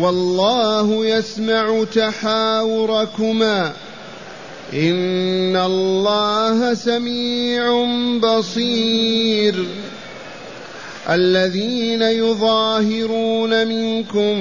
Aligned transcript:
والله 0.00 1.06
يسمع 1.06 1.84
تحاوركما. 1.94 3.72
إن 4.72 5.56
الله 5.56 6.74
سميع 6.74 7.86
بصير. 8.22 9.66
الذين 11.10 12.02
يظاهرون 12.02 13.66
منكم 13.66 14.36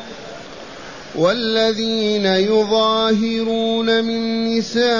والذين 1.21 2.25
يظاهرون 2.25 4.03
من 4.03 4.45
نسائهم 4.57 4.91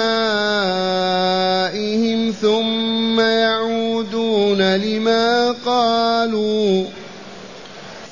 ثم 2.42 3.20
يعودون 3.20 4.76
لما 4.76 5.50
قالوا 5.66 6.84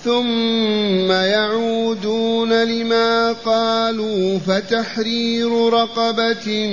ثم 0.05 1.13
يعودون 1.13 2.65
لما 2.65 3.33
قالوا 3.33 4.39
فتحرير 4.39 5.69
رقبة 5.69 6.67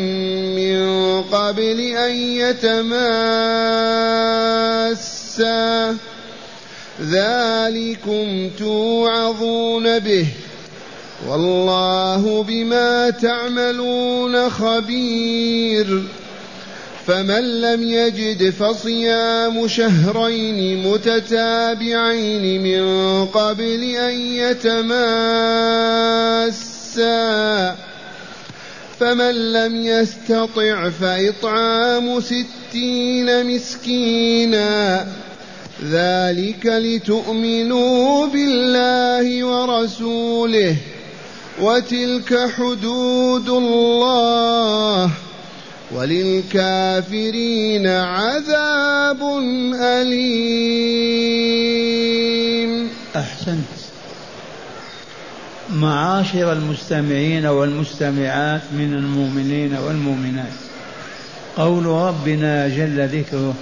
من 0.56 1.22
قبل 1.22 1.80
أن 1.80 2.16
يتماسا 2.16 2.98
ذلكم 7.02 8.50
توعظون 8.58 10.00
به. 10.00 10.28
والله 11.28 12.44
بما 12.44 13.10
تعملون 13.10 14.50
خبير. 14.50 16.04
فمن 17.08 17.62
لم 17.62 17.84
يجد 17.84 18.50
فصيام 18.50 19.68
شهرين 19.68 20.88
متتابعين 20.88 22.64
من 22.64 23.26
قبل 23.26 23.84
أن 23.84 24.20
يتماسا. 24.20 24.96
فمن 29.00 29.54
لم 29.54 29.86
يستطع 29.86 30.90
فإطعام 30.90 32.22
ستين 32.22 33.56
مسكينا. 33.56 35.08
ذلك 35.92 36.66
لتؤمنوا 36.66 38.28
بالله 38.28 39.44
ورسوله. 39.44 40.76
وتلك 41.62 42.50
حدود 42.58 43.50
الله 43.50 45.12
وللكافرين 45.92 47.88
عذاب 47.88 49.22
أليم. 49.82 51.08
أحسنت. 53.16 53.78
معاشر 55.70 56.54
المستمعين 56.54 57.46
والمستمعات 57.46 58.62
من 58.74 58.94
المؤمنين 58.94 59.74
والمؤمنات 59.74 60.54
قول 61.58 61.86
ربنا 61.86 62.68
جل 62.68 63.08
ذكره 63.08 63.54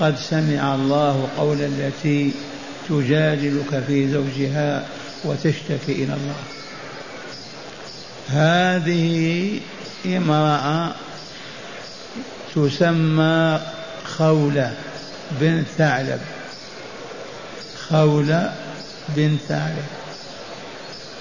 قد 0.00 0.16
سمع 0.16 0.74
الله 0.74 1.28
قول 1.38 1.56
التي 1.60 2.32
تجادلك 2.88 3.84
في 3.86 4.08
زوجها 4.08 4.86
وتشتكي 5.24 5.92
إلى 5.92 6.02
الله. 6.02 6.63
هذه 8.28 9.60
امرأة 10.06 10.92
تسمى 12.54 13.60
خولة 14.04 14.74
بنت 15.40 15.66
ثعلب. 15.78 16.20
خولة 17.88 18.54
بنت 19.08 19.40
ثعلب. 19.48 19.84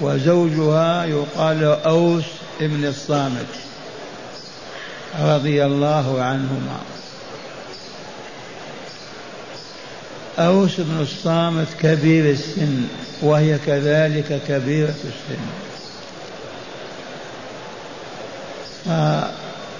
وزوجها 0.01 1.05
يقال 1.05 1.63
أوس 1.63 2.23
ابن 2.61 2.85
الصامت 2.85 3.45
رضي 5.19 5.65
الله 5.65 6.21
عنهما. 6.21 6.79
أوس 10.39 10.79
بن 10.79 11.01
الصامت 11.01 11.67
كبير 11.81 12.31
السن 12.31 12.83
وهي 13.21 13.57
كذلك 13.65 14.41
كبيرة 14.47 14.95
السن. 15.03 15.72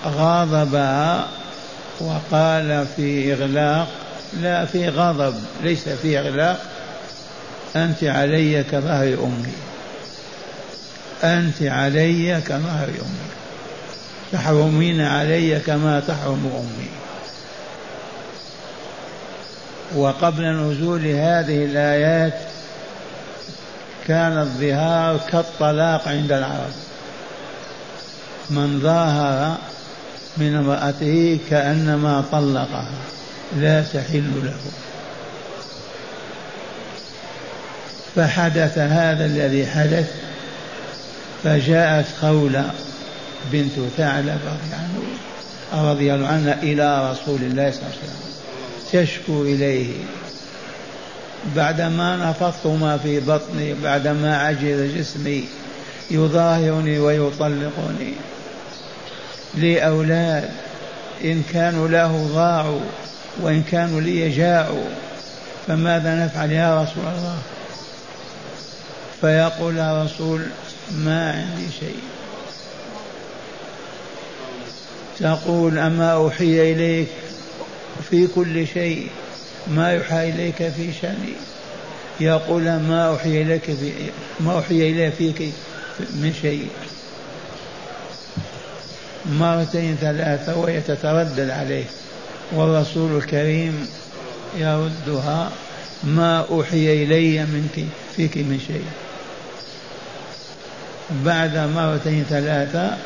فغاضبها 0.04 1.28
وقال 2.00 2.86
في 2.96 3.34
إغلاق 3.34 3.88
لا 4.42 4.66
في 4.66 4.90
غضب 4.90 5.36
ليس 5.64 5.90
في 5.90 6.20
إغلاق. 6.20 6.62
أنت 7.76 8.04
علي 8.04 8.64
كظهر 8.64 9.04
أمي. 9.24 9.54
أنت 11.24 11.62
علي 11.62 12.42
كظهر 12.42 12.88
أمي. 12.88 13.30
تحرمين 14.32 15.02
علي 15.02 15.60
كما 15.60 16.00
تحرم 16.00 16.52
أمي. 16.56 16.90
وقبل 19.96 20.44
نزول 20.44 21.06
هذه 21.06 21.66
الآيات 21.66 22.40
كان 24.08 24.38
الظهار 24.38 25.20
كالطلاق 25.32 26.08
عند 26.08 26.32
العرب. 26.32 26.74
من 28.50 28.80
ظاهر 28.84 29.58
من 30.38 30.56
امرأته 30.56 31.40
كأنما 31.50 32.24
طلقها. 32.32 32.92
لا 33.58 33.84
تحل 33.84 34.32
له. 34.44 34.58
فحدث 38.16 38.78
هذا 38.78 39.26
الذي 39.26 39.68
حدث 39.68 40.12
فجاءت 41.44 42.06
خولة 42.22 42.72
بنت 43.52 43.72
ثعلب 43.98 44.40
رضي 44.46 44.74
عنه 44.74 45.04
رضي 45.92 46.14
الله 46.14 46.28
عنها 46.28 46.64
إلى 46.64 47.12
رسول 47.12 47.42
الله 47.42 47.72
صلى 47.72 47.82
الله 47.82 47.92
عليه 47.92 48.04
وسلم. 48.04 48.24
تشكو 48.92 49.42
إليه. 49.42 49.94
بعدما 51.56 52.30
نفضت 52.30 52.68
ما 52.68 52.98
في 52.98 53.20
بطني 53.20 53.74
بعدما 53.74 54.38
عجز 54.38 54.98
جسمي 54.98 55.46
يظاهرني 56.12 57.00
ويطلقني. 57.00 58.14
لي 59.56 59.80
أولاد 59.88 60.50
إن 61.24 61.44
كانوا 61.54 61.88
له 61.88 62.30
ضاعوا 62.34 62.82
وإن 63.42 63.64
كانوا 63.64 64.02
لي 64.02 64.30
جاعوا 64.30 64.86
فماذا 65.68 66.26
نفعل 66.26 66.52
يا 66.52 66.84
رسول 66.84 67.04
الله؟ 67.04 67.38
فيقول 69.22 69.78
يا 69.78 70.04
رسول 70.04 70.42
ما 70.92 71.32
عندي 71.32 71.72
شيء. 71.80 72.00
تقول 75.20 75.78
أما 75.78 76.12
أوحي 76.12 76.72
إليك 76.72 77.08
في 78.10 78.28
كل 78.28 78.68
شيء 78.68 79.08
ما 79.68 79.92
يوحى 79.92 80.30
إليك 80.30 80.56
في 80.56 80.94
شأني. 81.02 81.34
يقول 82.20 82.64
ما 82.64 83.08
أوحي 83.08 83.42
إليك 83.42 83.70
ما 84.40 84.54
أوحي 84.54 84.92
إلي 84.92 85.12
فيك 85.12 85.54
من 86.00 86.34
شيء. 86.42 86.68
مرتين 89.26 89.98
ثلاثة 90.02 90.58
وهي 90.58 90.82
تتردد 90.82 91.50
عليه. 91.50 91.86
والرسول 92.52 93.18
الكريم 93.18 93.88
يردها 94.58 95.50
ما 96.04 96.46
أوحي 96.50 97.04
إلي 97.04 97.40
منك 97.40 97.86
فيك 98.16 98.38
من 98.38 98.60
شيء. 98.68 98.86
بعد 101.26 101.58
مرتين 101.58 102.26
ثلاثة 102.30 102.98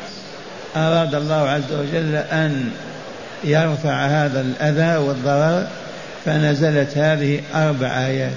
أراد 0.76 1.14
الله 1.14 1.48
عز 1.48 1.72
وجل 1.72 2.14
أن 2.16 2.70
يرفع 3.44 4.06
هذا 4.06 4.40
الأذى 4.40 4.96
والضرر 4.96 5.66
فنزلت 6.24 6.98
هذه 6.98 7.40
أربع 7.54 8.06
آيات 8.06 8.32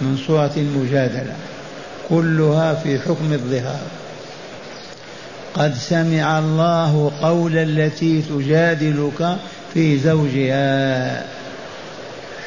من 0.00 0.24
سورة 0.26 0.52
المجادلة 0.56 1.34
كلها 2.08 2.74
في 2.74 2.98
حكم 2.98 3.32
الظهار. 3.32 4.01
قد 5.54 5.74
سمع 5.74 6.38
الله 6.38 7.12
قول 7.22 7.56
التي 7.56 8.22
تجادلك 8.22 9.36
في 9.74 9.98
زوجها. 9.98 11.24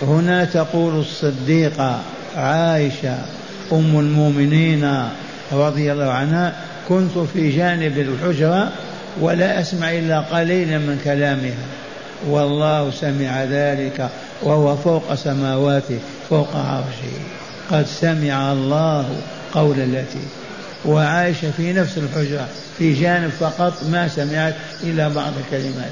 هنا 0.01 0.45
تقول 0.45 0.99
الصديقة 0.99 2.01
عائشة 2.35 3.17
أم 3.71 3.99
المؤمنين 3.99 5.09
رضي 5.51 5.91
الله 5.91 6.11
عنها 6.11 6.53
كنت 6.89 7.17
في 7.33 7.49
جانب 7.49 7.99
الحجرة 7.99 8.71
ولا 9.21 9.61
أسمع 9.61 9.91
إلا 9.91 10.19
قليلا 10.19 10.77
من 10.77 11.01
كلامها. 11.03 11.65
والله 12.27 12.91
سمع 12.91 13.43
ذلك 13.43 14.09
وهو 14.43 14.75
فوق 14.75 15.15
سماواته 15.15 15.99
فوق 16.29 16.55
عرشه. 16.55 17.15
قد 17.71 17.85
سمع 17.85 18.51
الله 18.51 19.15
قول 19.53 19.79
التي. 19.79 20.25
وعائشة 20.85 21.51
في 21.57 21.73
نفس 21.73 21.97
الحجرة. 21.97 22.47
في 22.77 22.93
جانب 22.93 23.31
فقط 23.39 23.73
ما 23.91 24.07
سمعت 24.07 24.55
إلا 24.83 25.07
بعض 25.07 25.33
الكلمات. 25.45 25.91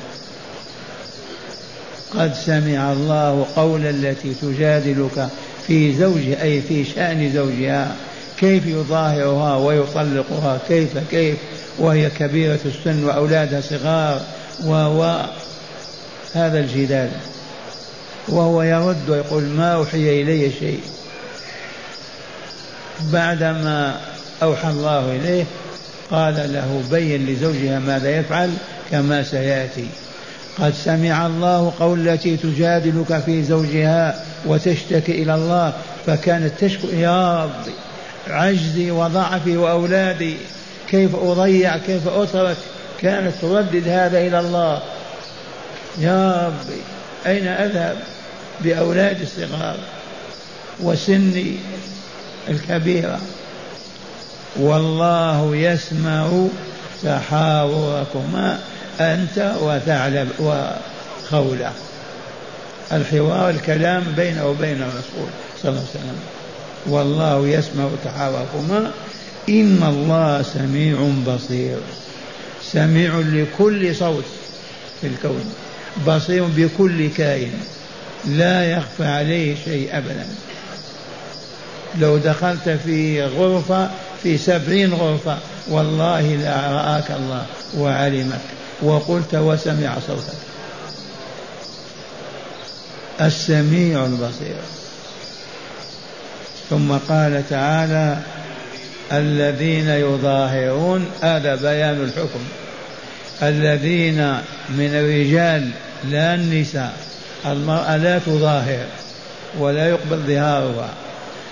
قد 2.13 2.33
سمع 2.33 2.91
الله 2.91 3.45
قول 3.55 3.85
التي 3.85 4.33
تجادلك 4.41 5.29
في 5.67 5.93
زوجها 5.93 6.43
أي 6.43 6.61
في 6.61 6.85
شأن 6.85 7.33
زوجها 7.33 7.95
كيف 8.39 8.65
يظاهرها 8.65 9.57
ويطلقها 9.57 10.59
كيف 10.67 10.97
كيف 11.11 11.37
وهي 11.79 12.09
كبيرة 12.09 12.59
السن 12.65 13.03
وأولادها 13.03 13.61
صغار 13.61 14.21
و 14.65 14.73
هذا 16.33 16.59
الجدال. 16.59 17.09
وهو 18.27 18.61
يرد 18.61 19.09
ويقول 19.09 19.43
ما 19.43 19.73
أوحي 19.73 20.21
إلي 20.21 20.51
شيء. 20.59 20.81
بعدما 23.11 23.99
أوحى 24.43 24.69
الله 24.69 25.15
إليه 25.15 25.45
قال 26.13 26.53
له 26.53 26.83
بين 26.91 27.25
لزوجها 27.25 27.79
ماذا 27.79 28.17
يفعل 28.17 28.49
كما 28.91 29.23
سيأتي. 29.23 29.87
قد 30.59 30.73
سمع 30.73 31.27
الله 31.27 31.73
قول 31.79 32.09
التي 32.09 32.37
تجادلك 32.37 33.19
في 33.25 33.43
زوجها 33.43 34.25
وتشتكي 34.45 35.23
إلى 35.23 35.35
الله 35.35 35.73
فكانت 36.05 36.51
تشكو 36.59 36.87
يا 36.87 37.43
ربي 37.43 37.73
عجزي 38.27 38.91
وضعفي 38.91 39.57
وأولادي 39.57 40.37
كيف 40.89 41.15
أضيع 41.15 41.77
كيف 41.77 42.07
أترك 42.07 42.57
كانت 43.01 43.33
تردد 43.41 43.87
هذا 43.87 44.19
إلى 44.27 44.39
الله. 44.39 44.81
يا 45.99 46.47
ربي 46.47 46.81
أين 47.25 47.47
أذهب 47.47 47.97
بأولادي 48.61 49.23
الصغار 49.23 49.77
وسني 50.79 51.55
الكبيرة؟ 52.49 53.19
والله 54.59 55.55
يسمع 55.55 56.47
تحاوركما 57.03 58.59
أنت 58.99 59.55
وثعلب 59.61 60.29
وخولة. 60.39 61.71
الحوار 62.91 63.49
الكلام 63.49 64.03
بينه 64.17 64.47
وبين 64.47 64.81
الرسول 64.81 65.29
صلى 65.61 65.71
الله 65.71 65.81
عليه 65.81 65.89
وسلم. 65.89 66.19
والله 66.87 67.47
يسمع 67.47 67.89
تحاوركما. 68.05 68.91
إن 69.49 69.83
الله 69.83 70.41
سميع 70.41 71.09
بصير. 71.27 71.77
سميع 72.63 73.19
لكل 73.19 73.95
صوت 73.95 74.25
في 75.01 75.07
الكون. 75.07 75.53
بصير 76.07 76.43
بكل 76.43 77.09
كائن. 77.09 77.53
لا 78.25 78.71
يخفى 78.71 79.05
عليه 79.05 79.55
شيء 79.65 79.97
أبدا. 79.97 80.27
لو 81.99 82.17
دخلت 82.17 82.69
في 82.69 83.23
غرفة 83.23 83.89
في 84.23 84.37
سبعين 84.37 84.93
غرفة. 84.93 85.37
والله 85.67 86.21
لا 86.21 86.71
رآك 86.71 87.11
الله 87.11 87.45
وعلمك 87.77 88.41
وقلت 88.81 89.35
وسمع 89.35 89.95
صوتك. 90.07 90.37
السميع 93.21 94.05
البصير. 94.05 94.55
ثم 96.69 96.91
قال 96.91 97.43
تعالى 97.49 98.17
الذين 99.11 99.89
يظاهرون 99.89 101.05
هذا 101.21 101.55
بيان 101.55 102.01
الحكم. 102.03 102.39
الذين 103.43 104.33
من 104.69 104.89
الرجال 104.93 105.69
لا 106.09 106.35
النساء 106.35 106.93
المرأة 107.45 107.97
لا 107.97 108.19
تظاهر 108.19 108.85
ولا 109.59 109.89
يقبل 109.89 110.17
ظهارها. 110.17 110.89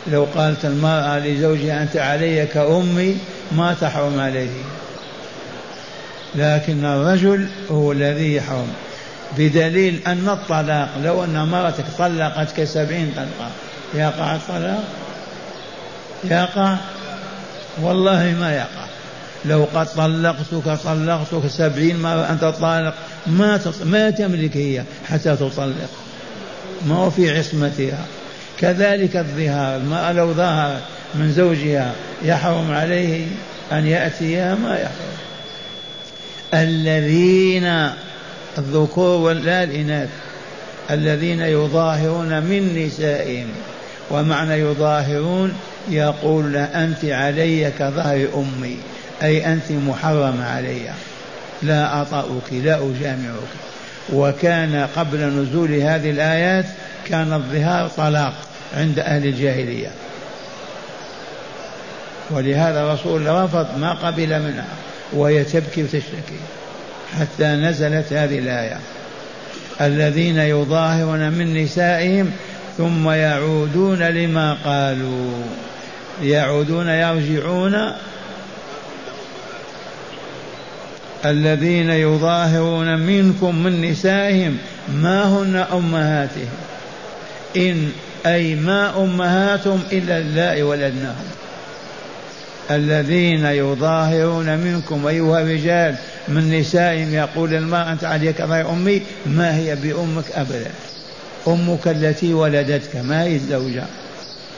لو 0.08 0.28
قالت 0.36 0.66
المرأة 0.66 1.20
لزوجها 1.20 1.84
أنت 1.84 1.98
علي 1.98 2.46
كأمي 2.46 3.18
ما 3.52 3.76
تحرم 3.82 4.20
عليه 4.20 4.50
لكن 6.36 6.86
الرجل 6.86 7.48
هو 7.72 7.92
الذي 7.92 8.36
يحرم. 8.36 8.68
بدليل 9.38 10.00
أن 10.08 10.30
الطلاق 10.30 10.90
لو 11.04 11.24
أن 11.24 11.48
مرتك 11.48 11.84
طلقتك 11.98 12.64
سبعين 12.64 13.14
طلقة 13.16 13.52
يقع 13.94 14.36
الطلاق؟ 14.36 14.84
يقع؟ 16.24 16.76
والله 17.82 18.36
ما 18.40 18.56
يقع. 18.56 18.86
لو 19.46 19.68
قد 19.76 19.88
طلقتك 19.94 20.82
طلقتك 20.84 21.48
سبعين 21.48 22.02
مرة 22.02 22.30
أنت 22.30 22.46
طالق 22.46 22.94
ما 23.28 23.60
ما 23.86 24.10
تملك 24.10 24.58
هي 24.58 24.84
حتى 25.10 25.36
تطلق. 25.36 25.90
ما 26.88 26.96
هو 26.96 27.10
في 27.10 27.38
عصمتها. 27.38 28.06
كذلك 28.62 29.16
الظهار 29.16 29.76
المرأة 29.76 30.12
لو 30.12 30.34
ظهر 30.34 30.78
من 31.16 31.32
زوجها 31.32 31.94
يحرم 32.24 32.72
عليه 32.72 33.28
أن 33.72 33.88
يأتيها 33.88 34.56
ما 34.56 34.76
يحرم. 34.76 35.12
الذين 36.54 37.90
الذكور 38.58 39.22
ولا 39.22 39.64
الإناث 39.64 40.10
الذين 40.92 41.42
يظاهرون 41.42 42.44
من 42.44 42.86
نسائهم 42.86 43.48
ومعنى 44.12 44.54
يظاهرون 44.54 45.54
يقول 45.90 46.56
أنت 46.56 47.06
علي 47.06 47.72
كظهر 47.80 48.28
أمي 48.36 48.78
أي 49.24 49.54
أنت 49.54 49.72
محرمة 49.72 50.46
علي 50.46 50.90
لا 51.64 52.02
أطأك 52.02 52.54
لا 52.54 52.76
أجامعك. 52.76 53.52
وكان 54.14 54.88
قبل 54.96 55.20
نزول 55.20 55.74
هذه 55.74 56.10
الآيات 56.10 56.66
كان 57.10 57.34
الظهار 57.34 57.88
طلاق. 57.88 58.34
عند 58.78 59.00
أهل 59.00 59.26
الجاهلية. 59.26 59.92
ولهذا 62.32 62.84
الرسول 62.84 63.28
رفض 63.28 63.78
ما 63.78 63.94
قبل 63.94 64.40
منها 64.40 64.68
وهي 65.14 65.44
تبكي 65.44 65.84
وتشتكي 65.84 66.40
حتى 67.20 67.46
نزلت 67.46 68.14
هذه 68.14 68.40
الآية. 68.40 68.78
الذين 69.82 70.38
يظاهرون 70.38 71.32
من 71.32 71.64
نسائهم 71.64 72.32
ثم 72.78 73.10
يعودون 73.10 74.04
لما 74.04 74.58
قالوا. 74.66 75.44
يعودون 76.22 76.88
يرجعون. 76.88 77.92
الذين 81.26 81.90
يظاهرون 81.90 83.00
منكم 83.00 83.64
من 83.64 83.82
نسائهم 83.82 84.58
ما 84.94 85.24
هن 85.24 85.66
أمهاتهم؟ 85.74 86.50
إن 87.58 87.92
أي 88.26 88.56
ما 88.56 89.04
أمهاتهم 89.04 89.84
إلا 89.92 90.18
الله 90.18 90.64
ولدناهم. 90.64 91.26
الذين 92.72 93.46
يظاهرون 93.46 94.58
منكم 94.58 95.08
أيها 95.08 95.42
الرجال 95.42 95.96
من 96.28 96.60
نسائهم 96.60 97.14
يقول 97.14 97.54
المرأة 97.54 97.92
أنت 97.92 98.04
عليك 98.04 98.42
غير 98.42 98.70
أمي 98.70 99.02
ما 99.26 99.58
هي 99.58 99.76
بأمك 99.76 100.32
أبدا. 100.36 100.72
أمك 101.48 101.88
التي 101.88 102.34
ولدتك 102.34 102.96
ما 102.96 103.24
هي 103.24 103.36
الزوجة؟ 103.36 103.84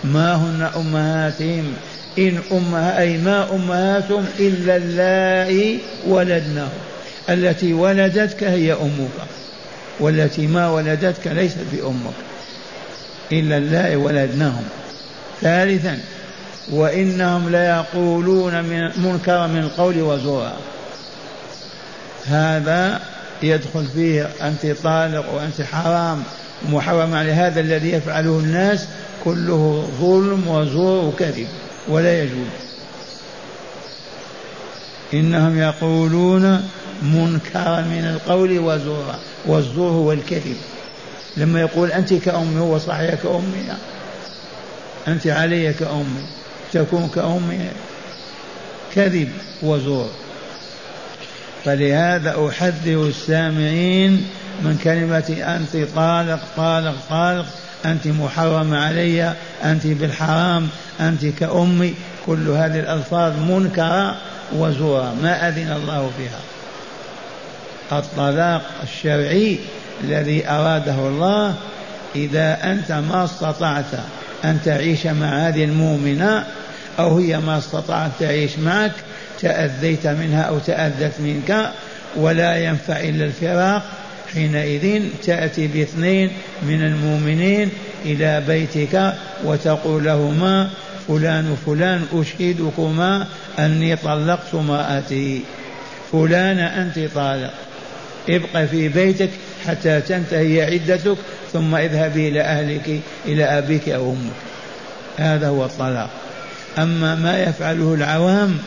ما 0.03 0.35
هن 0.35 0.69
أمهاتهم؟ 0.75 1.73
إن 2.17 2.41
أمها 2.51 2.99
أي 2.99 3.17
ما 3.17 3.55
أمهاتهم 3.55 4.25
إلا 4.39 4.77
اللائي 4.77 5.79
ولدناهم. 6.07 6.79
التي 7.29 7.73
ولدتك 7.73 8.43
هي 8.43 8.73
أمك 8.73 9.27
والتي 9.99 10.47
ما 10.47 10.69
ولدتك 10.69 11.27
ليست 11.27 11.57
بأمك. 11.71 12.32
إلا 13.39 13.57
اللائي 13.57 13.95
ولدناهم. 13.95 14.63
ثالثا 15.41 15.99
وإنهم 16.71 17.49
ليقولون 17.49 18.63
من 18.63 18.91
منكرا 18.97 19.47
من 19.47 19.59
القول 19.59 20.01
وزورا. 20.01 20.53
هذا 22.25 23.01
يدخل 23.43 23.85
فيه 23.85 24.29
أنت 24.41 24.65
طالق 24.83 25.33
وأنت 25.33 25.61
حرام 25.61 26.23
محرم 26.69 27.13
على 27.13 27.31
هذا 27.31 27.59
الذي 27.59 27.91
يفعله 27.91 28.39
الناس. 28.39 28.87
كله 29.23 29.89
ظلم 30.01 30.47
وزور 30.47 31.05
وكذب 31.05 31.47
ولا 31.87 32.23
يجوز. 32.23 32.47
إنهم 35.13 35.59
يقولون 35.59 36.69
منكرا 37.01 37.81
من 37.81 38.05
القول 38.15 38.59
وزورا 38.59 39.19
والزور 39.45 39.91
هو 39.91 40.11
الكذب. 40.11 40.57
لما 41.37 41.61
يقول 41.61 41.91
أنت 41.91 42.13
كأمي 42.13 42.59
هو 42.59 42.77
صحيح 42.77 43.15
كأمي. 43.15 43.63
أنت 45.07 45.27
علي 45.27 45.73
كأمي 45.73 46.23
تكون 46.73 47.09
كأمي. 47.15 47.69
كذب 48.95 49.29
وزور. 49.61 50.09
فلهذا 51.65 52.47
أحذر 52.49 53.07
السامعين 53.07 54.27
من 54.61 54.77
كلمة 54.83 55.57
أنت 55.57 55.87
طالق 55.95 56.39
طالق 56.57 56.95
طالق. 57.09 57.45
أنت 57.85 58.07
محرم 58.07 58.73
علي 58.73 59.33
أنت 59.63 59.87
بالحرام 59.87 60.69
أنت 60.99 61.25
كأمي. 61.25 61.93
كل 62.25 62.49
هذه 62.49 62.79
الألفاظ 62.79 63.33
منكرة 63.39 64.17
وزورا 64.53 65.15
ما 65.23 65.49
أذن 65.49 65.71
الله 65.71 66.11
فيها 66.17 66.39
الطلاق 67.99 68.61
الشرعي 68.83 69.59
الذي 70.03 70.49
أراده 70.49 71.07
الله 71.07 71.55
إذا 72.15 72.57
أنت 72.63 72.91
ما 72.91 73.23
استطعت 73.25 73.85
أن 74.45 74.59
تعيش 74.65 75.07
مع 75.07 75.47
هذه 75.47 75.63
المؤمنة 75.63 76.45
أو 76.99 77.17
هي 77.17 77.39
ما 77.39 77.57
استطاعت 77.57 78.11
تعيش 78.19 78.59
معك 78.59 78.91
تأذيت 79.41 80.07
منها 80.07 80.41
أو 80.41 80.59
تأذت 80.59 81.13
منك 81.19 81.71
ولا 82.15 82.57
ينفع 82.57 82.99
إلا 82.99 83.25
الفراق 83.25 83.83
حينئذ 84.33 85.03
تأتي 85.25 85.67
باثنين 85.67 86.29
من 86.63 86.81
المؤمنين 86.81 87.69
إلى 88.05 88.43
بيتك 88.47 89.13
وتقول 89.43 90.03
لهما 90.03 90.69
فلان 91.07 91.51
وفلان 91.51 92.05
أشهدكما 92.13 93.27
أني 93.59 93.95
طلقت 93.95 94.53
امرأتي. 94.53 95.41
فلان 96.11 96.59
أنت 96.59 96.99
طالق. 97.15 97.53
ابق 98.29 98.65
في 98.65 98.87
بيتك 98.87 99.29
حتى 99.67 100.01
تنتهي 100.01 100.61
عدتك 100.61 101.17
ثم 101.53 101.75
اذهبي 101.75 102.27
إلى 102.27 102.41
أهلك 102.41 102.99
إلى 103.25 103.43
أبيك 103.43 103.89
أو 103.89 104.11
أمك. 104.11 104.33
هذا 105.17 105.47
هو 105.47 105.65
الطلاق. 105.65 106.09
أما 106.77 107.15
ما 107.15 107.39
يفعله 107.39 107.93
العوام 107.93 108.57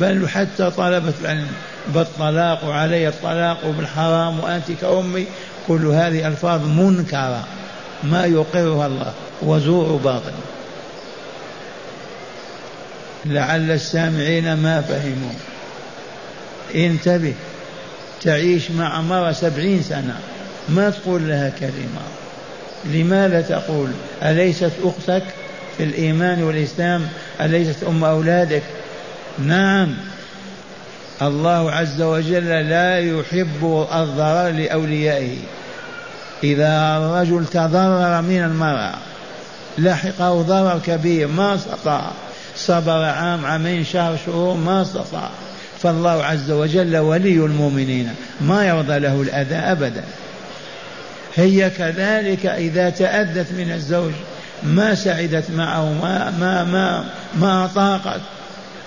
بل 0.00 0.28
حتى 0.28 0.70
طلبة 0.70 1.12
العلم 1.20 1.48
بالطلاق 1.88 2.64
علي 2.64 3.08
الطلاق 3.08 3.66
بالحرام 3.66 4.40
وأنت 4.40 4.72
كأمي 4.80 5.26
كل 5.68 5.86
هذه 5.86 6.26
ألفاظ 6.26 6.66
منكرة. 6.66 7.44
ما 8.02 8.24
يقرها 8.24 8.86
الله 8.86 9.12
وزور 9.42 9.96
باطل. 9.96 10.32
لعل 13.24 13.70
السامعين 13.70 14.54
ما 14.54 14.80
فهموا. 14.80 15.32
انتبه. 16.74 17.34
تعيش 18.22 18.70
مع 18.70 19.00
مرة 19.00 19.32
سبعين 19.32 19.82
سنة. 19.82 20.16
ما 20.68 20.90
تقول 20.90 21.28
لها 21.28 21.52
كلمة. 21.60 22.02
لماذا 22.84 23.40
تقول؟ 23.40 23.90
أليست 24.22 24.72
أختك 24.82 25.22
في 25.76 25.84
الإيمان 25.84 26.42
والإسلام 26.42 27.08
أليست 27.40 27.84
أم 27.84 28.04
أولادك؟ 28.04 28.62
نعم. 29.38 29.94
الله 31.22 31.72
عز 31.72 32.02
وجل 32.02 32.68
لا 32.68 32.98
يحب 32.98 33.86
الضرر 33.92 34.50
لأوليائه. 34.50 35.36
إذا 36.44 36.96
الرجل 36.96 37.46
تضرر 37.46 38.22
من 38.22 38.42
المرأة 38.44 38.94
لحقه 39.78 40.42
ضرر 40.42 40.80
كبير 40.86 41.28
ما 41.28 41.54
استطاع. 41.54 42.10
صبر 42.56 43.04
عام 43.04 43.46
عامين 43.46 43.84
شهر 43.84 44.18
شهور 44.26 44.56
ما 44.56 44.82
استطاع. 44.82 45.30
فالله 45.82 46.24
عز 46.24 46.50
وجل 46.50 46.96
ولي 46.96 47.34
المؤمنين. 47.34 48.14
ما 48.40 48.68
يرضى 48.68 48.98
له 48.98 49.22
الأذى 49.22 49.54
أبدا. 49.54 50.04
هي 51.36 51.70
كذلك 51.70 52.46
إذا 52.46 52.90
تأذت 52.90 53.52
من 53.52 53.72
الزوج 53.72 54.12
ما 54.62 54.94
سعدت 54.94 55.50
معه 55.50 55.92
ما 56.02 56.32
ما 56.40 56.64
ما 56.64 57.04
ما 57.34 57.70
طاقت. 57.74 58.20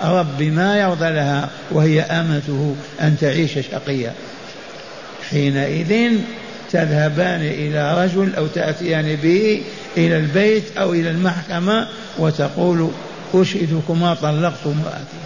رب 0.03 0.41
ما 0.41 0.79
يرضى 0.79 1.09
لها 1.09 1.49
وهي 1.71 2.01
أمته 2.01 2.75
أن 3.01 3.17
تعيش 3.21 3.53
شقية. 3.53 4.13
حينئذ 5.29 6.11
تذهبان 6.71 7.41
إلى 7.41 8.03
رجل 8.03 8.35
أو 8.35 8.47
تأتيان 8.47 9.15
به 9.15 9.61
إلى 9.97 10.17
البيت 10.17 10.63
أو 10.77 10.93
إلى 10.93 11.09
المحكمة 11.09 11.87
وتقول 12.19 12.89
أشهدكما 13.33 14.13
طلقت 14.13 14.65
امرأتي 14.65 15.17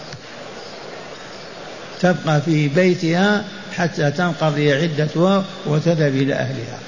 تبقى 2.01 2.41
في 2.41 2.67
بيتها 2.67 3.43
حتى 3.77 4.11
تنقضي 4.11 4.73
عدتها 4.73 5.43
وتذهب 5.65 6.15
إلى 6.15 6.33
أهلها. 6.33 6.79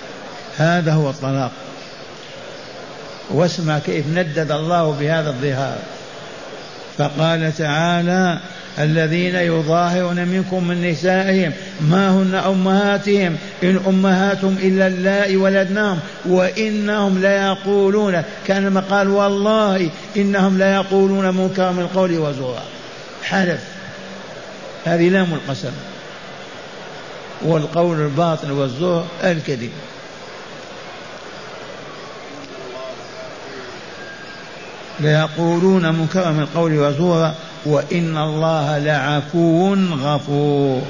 هذا 0.57 0.93
هو 0.93 1.09
الطلاق. 1.09 1.51
واسمع 3.29 3.79
كيف 3.79 4.07
ندد 4.07 4.51
الله 4.51 4.91
بهذا 4.91 5.29
الظهار. 5.29 5.77
فقال 6.97 7.57
تعالى 7.57 8.39
الذين 8.79 9.35
يظاهرون 9.35 10.27
منكم 10.27 10.67
من 10.67 10.89
نسائهم 10.91 11.51
ما 11.81 12.09
هن 12.09 12.35
أمهاتهم؟ 12.35 13.35
إن 13.63 13.79
أمهاتهم 13.87 14.57
إلا 14.63 14.87
اللائي 14.87 15.37
ولدناهم 15.37 15.99
وإنهم 16.25 17.21
ليقولون. 17.21 18.23
كان 18.47 18.77
قال 18.77 19.09
والله 19.09 19.89
إنهم 20.17 20.57
ليقولون 20.57 21.35
منكر 21.35 21.71
من 21.71 21.79
القول 21.79 22.17
وزورا 22.17 22.63
حلف. 23.23 23.59
هذه 24.86 25.09
لام 25.09 25.33
القسم 25.33 25.71
والقول 27.41 28.01
الباطل 28.01 28.51
والزور 28.51 29.05
الكذب. 29.24 29.71
ليقولون 35.00 35.95
منكرا 35.95 36.31
من 36.31 36.39
القول 36.39 36.79
وزورا 36.79 37.36
وإن 37.65 38.17
الله 38.17 38.77
لعفو 38.77 39.75
غفور. 39.75 40.81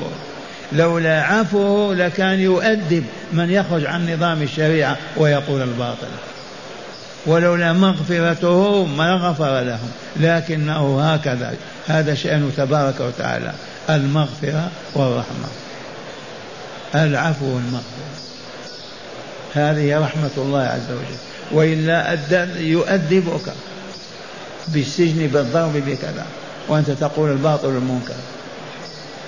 لولا 0.72 1.22
عفوه 1.22 1.96
لكان 1.96 2.40
يؤدب 2.40 3.06
من 3.34 3.50
يخرج 3.50 3.86
عن 3.86 4.14
نظام 4.14 4.42
الشريعة 4.42 4.98
ويقول 5.18 5.62
الباطل. 5.62 6.08
ولولا 7.26 7.74
مغفرته 7.74 8.86
ما 8.86 9.14
غفر 9.14 9.62
لهم. 9.62 9.92
لكنه 10.20 11.02
هكذا. 11.02 11.54
هذا 11.88 12.14
شأنه 12.14 12.52
تبارك 12.58 13.00
وتعالى. 13.00 13.52
المغفرة 13.90 14.72
والرحمة. 14.96 15.48
العفو 16.96 17.46
والمغفرة. 17.46 18.10
هذه 19.54 20.00
رحمة 20.00 20.30
الله 20.38 20.62
عز 20.62 20.92
وجل. 20.92 21.18
وإلا 21.52 22.18
يؤدبك 22.60 23.54
بالسجن 24.68 25.28
بالضرب 25.28 25.74
بكذا. 25.74 26.26
وأنت 26.68 26.92
تقول 26.92 27.32
الباطل 27.32 27.70
المنكر 27.70 28.16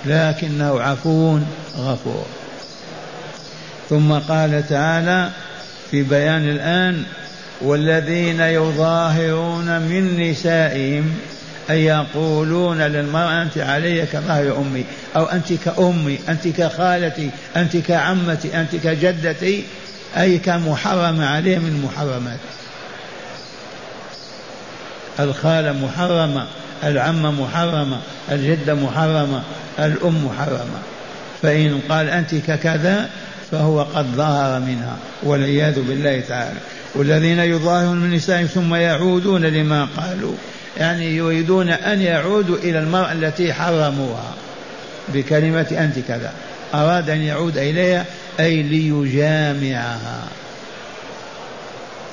لكنه 0.05 0.81
عفو 0.81 1.39
غفور. 1.77 2.25
ثم 3.89 4.13
قال 4.13 4.67
تعالى 4.69 5.29
في 5.91 6.03
بيان 6.03 6.49
الآن 6.49 7.03
والذين 7.61 8.41
يظاهرون 8.41 9.81
من 9.81 10.29
نسائهم 10.29 11.15
أي 11.69 11.85
يقولون 11.85 12.81
للمرأة 12.81 13.41
أنت 13.41 13.57
علي 13.57 14.05
كظهر 14.05 14.57
أمي 14.57 14.85
أو 15.15 15.25
أنت 15.25 15.53
كأمي 15.53 16.19
أنت 16.29 16.47
كخالتي 16.47 17.29
أنت 17.55 17.77
كعمتي 17.77 18.61
أنت 18.61 18.75
كجدتي 18.75 19.63
أي 20.17 20.37
كمحرم 20.37 21.21
عليه 21.21 21.57
من 21.57 21.67
المحرمات 21.67 22.39
الخالة 25.19 25.71
محرمة 25.71 26.47
العمة 26.83 27.31
محرمة 27.31 27.99
الجدة 28.31 28.73
محرمة 28.73 29.43
الأم 29.79 30.25
محرمة. 30.25 30.79
فإن 31.41 31.79
قال 31.89 32.09
أنت 32.09 32.35
ككذا 32.35 33.09
فهو 33.51 33.81
قد 33.81 34.05
ظهر 34.05 34.59
منها 34.59 34.97
والعياذ 35.23 35.81
بالله 35.81 36.19
تعالى. 36.19 36.59
والذين 36.95 37.39
يظاهرون 37.39 37.97
من 37.97 38.11
نسائهم 38.11 38.45
ثم 38.45 38.75
يعودون 38.75 39.45
لما 39.45 39.87
قالوا. 39.97 40.35
يعني 40.77 41.15
يريدون 41.15 41.69
أن 41.69 42.01
يعودوا 42.01 42.57
إلى 42.57 42.79
المرأة 42.79 43.11
التي 43.11 43.53
حرموها 43.53 44.33
بكلمة 45.13 45.67
أنت 45.71 46.05
كذا. 46.07 46.33
أراد 46.73 47.09
أن 47.09 47.21
يعود 47.21 47.57
إليها 47.57 48.05
أي 48.39 48.63
ليجامعها. 48.63 50.23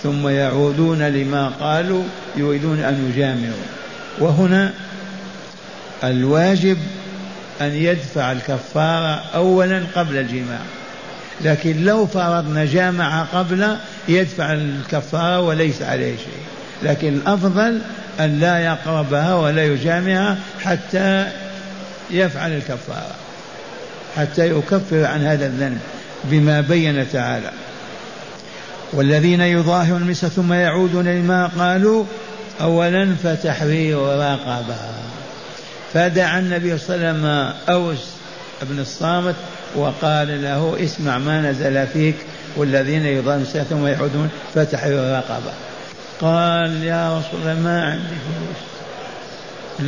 ثم 0.02 0.28
يعودون 0.28 1.02
لما 1.02 1.48
قالوا 1.48 2.02
يريدون 2.36 2.80
أن 2.80 3.12
يجامعوا. 3.12 3.64
وهنا 4.18 4.72
الواجب 6.04 6.78
أن 7.60 7.74
يدفع 7.74 8.32
الكفارة 8.32 9.22
أولا 9.34 9.82
قبل 9.94 10.16
الجماع. 10.16 10.60
لكن 11.40 11.84
لو 11.84 12.06
فرضنا 12.06 12.64
جامع 12.64 13.22
قبل 13.22 13.76
يدفع 14.08 14.52
الكفارة 14.52 15.40
وليس 15.40 15.82
عليه 15.82 16.16
شيء. 16.16 16.42
لكن 16.82 17.08
الأفضل 17.08 17.80
أن 18.20 18.40
لا 18.40 18.58
يقربها 18.58 19.34
ولا 19.34 19.64
يجامعها 19.64 20.36
حتى 20.60 21.28
يفعل 22.10 22.52
الكفارة 22.52 23.14
حتى 24.16 24.50
يكفر 24.50 25.04
عن 25.04 25.26
هذا 25.26 25.46
الذنب 25.46 25.78
بما 26.24 26.60
بين 26.60 27.12
تعالى. 27.12 27.50
والذين 28.92 29.40
يظاهرون 29.40 30.02
المس 30.02 30.24
ثم 30.24 30.52
يعودون 30.52 31.08
لما 31.08 31.46
قالوا 31.46 32.04
أولا 32.60 33.14
فتحرير 33.22 33.98
رقبة. 33.98 34.76
فدعا 35.94 36.38
النبي 36.38 36.78
صلى 36.78 36.96
الله 36.96 37.08
عليه 37.08 37.18
وسلم 37.18 37.54
أوس 37.68 38.06
بن 38.62 38.78
الصامت 38.78 39.34
وقال 39.76 40.42
له 40.42 40.76
اسمع 40.80 41.18
ما 41.18 41.50
نزل 41.50 41.86
فيك 41.86 42.16
والذين 42.56 43.06
يظاهرون 43.06 43.44
ثم 43.44 43.86
يعودون 43.86 44.30
فتحرير 44.54 45.16
رقبة. 45.18 45.67
قال 46.20 46.82
يا 46.82 47.18
رسول 47.18 47.40
الله 47.40 47.54
ما 47.54 47.84
عندي 47.84 48.02
فلوس. 48.02 48.62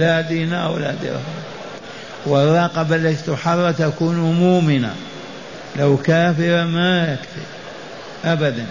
لا 0.00 0.20
دينار 0.20 0.72
ولا 0.72 0.94
درهم. 1.02 1.22
والرقبة 2.26 2.96
التي 2.96 3.32
تحرر 3.32 3.72
تكون 3.72 4.16
مؤمنة. 4.16 4.94
لو 5.76 5.96
كافرة 5.96 6.64
ما 6.64 7.12
يكفي. 7.12 7.46
أبدا. 8.24 8.66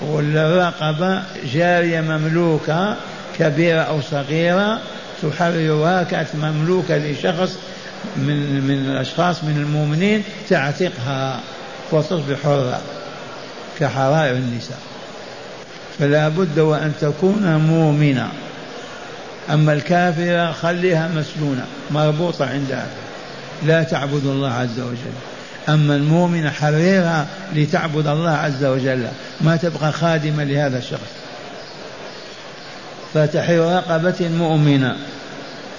والرقبة 0.00 1.22
جارية 1.52 2.00
مملوكة 2.00 2.96
كبيرة 3.38 3.80
أو 3.80 4.00
صغيرة 4.00 4.80
تحررها 5.22 6.02
كانت 6.02 6.28
مملوكة 6.34 6.96
لشخص 6.96 7.56
من 8.16 8.60
من 8.60 8.90
الأشخاص 8.90 9.44
من 9.44 9.56
المؤمنين 9.56 10.22
تعتقها 10.48 11.40
وتصبح 11.92 12.36
حرة 12.44 12.80
كحرائر 13.80 14.36
النساء. 14.36 14.78
فلا 15.98 16.28
بد 16.28 16.58
وأن 16.58 16.92
تكون 17.00 17.56
مؤمنة. 17.56 18.28
أما 19.50 19.72
الكافرة 19.72 20.52
خليها 20.52 21.08
مسلونة 21.08 21.64
مربوطة 21.90 22.46
عندها 22.46 22.86
لا 23.66 23.82
تعبد 23.82 24.26
الله 24.26 24.52
عز 24.52 24.80
وجل. 24.80 25.12
أما 25.68 25.96
المؤمن 25.96 26.50
حررها 26.50 27.26
لتعبد 27.54 28.06
الله 28.06 28.30
عز 28.30 28.64
وجل 28.64 29.06
ما 29.40 29.56
تبقى 29.56 29.92
خادمة 29.92 30.44
لهذا 30.44 30.78
الشخص. 30.78 31.10
فتحرير 33.14 33.64
رقبة 33.64 34.28
مؤمنة. 34.38 34.96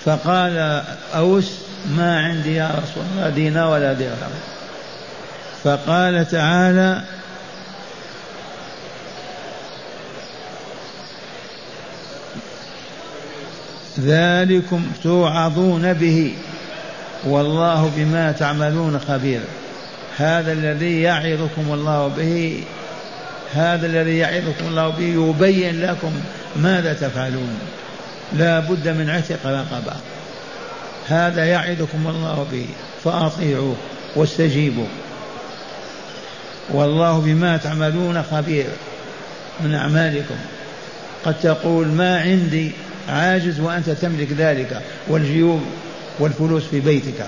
فقال 0.06 0.84
أوس 1.16 1.52
ما 1.98 2.20
عندي 2.20 2.56
يا 2.56 2.68
رسول 2.68 3.04
الله 3.16 3.30
دينار 3.30 3.70
ولا 3.70 3.94
درهم. 3.94 4.32
فقال 5.64 6.28
تعالى 6.30 7.02
ذلكم 14.00 14.82
توعظون 15.04 15.94
به. 15.94 16.34
والله 17.26 17.92
بما 17.98 18.32
تعملون 18.32 19.00
خبير. 19.00 19.40
هذا 20.18 20.52
الذي 20.52 21.02
يعظكم 21.02 21.74
الله 21.74 22.08
به 22.08 22.64
هذا 23.54 23.86
الذي 23.86 24.18
يعظكم 24.18 24.68
الله 24.70 24.90
به 24.90 25.30
يبين 25.30 25.82
لكم 25.82 26.12
ماذا 26.56 26.94
تفعلون. 26.94 27.60
لا 28.38 28.60
بد 28.60 28.88
من 28.88 29.10
عتق 29.10 29.46
رقبة. 29.46 29.94
هذا 31.08 31.46
يعظكم 31.46 32.08
الله 32.08 32.48
به 32.52 32.66
فأطيعوه 33.04 33.76
واستجيبوا 34.16 34.88
والله 36.70 37.20
بما 37.20 37.58
تعملون 37.58 38.24
خبير 38.32 38.68
من 39.60 39.76
أعمالكم. 39.76 40.36
قد 41.26 41.36
تقول 41.44 41.88
ما 41.88 42.20
عندي 42.22 42.72
عاجز 43.10 43.60
وأنت 43.60 43.90
تملك 43.90 44.32
ذلك 44.32 44.82
والجيوب 45.08 45.62
والفلوس 46.20 46.64
في 46.64 46.80
بيتك. 46.80 47.26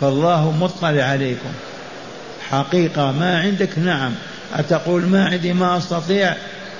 فالله 0.00 0.50
مطلع 0.50 1.02
عليكم. 1.02 1.52
حقيقة 2.50 3.12
ما 3.12 3.38
عندك؟ 3.38 3.78
نعم. 3.78 4.12
أتقول 4.54 5.06
ما 5.06 5.24
عندي؟ 5.24 5.52
ما 5.52 5.76
أستطيع. 5.76 6.34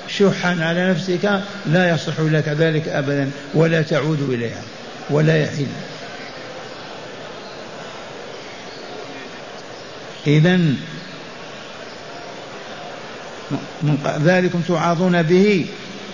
شحا 0.07 0.57
على 0.61 0.89
نفسك 0.89 1.41
لا 1.65 1.89
يصح 1.89 2.19
لك 2.19 2.47
ذلك 2.47 2.87
أبدا 2.87 3.29
ولا 3.53 3.81
تعود 3.81 4.29
إليها 4.29 4.61
ولا 5.09 5.37
يحل. 5.37 5.67
إذا 10.27 10.59
ذلكم 14.19 14.61
توعظون 14.67 15.21
به. 15.21 15.65